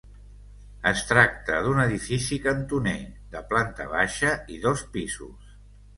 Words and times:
Es 0.91 1.01
tracta 1.09 1.59
d'un 1.67 1.83
edifici 1.83 2.39
cantoner, 2.47 2.97
de 3.37 3.43
planta 3.53 3.89
baixa 3.95 4.33
i 4.57 4.59
dos 4.69 4.87
pisos. 4.97 5.59